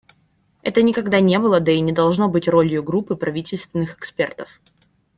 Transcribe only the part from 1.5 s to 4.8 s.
да и не должно быть ролью группы правительственных экспертов.